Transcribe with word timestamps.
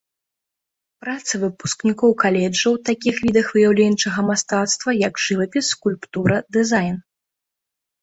Працы 1.03 1.33
выпускнікоў 1.43 2.15
каледжа 2.23 2.65
ў 2.75 2.77
такіх 2.91 3.15
відах 3.27 3.53
выяўленчага 3.59 4.19
мастацтва, 4.33 4.89
як 5.07 5.13
жывапіс, 5.29 5.65
скульптура, 5.79 6.45
дызайн. 6.59 6.95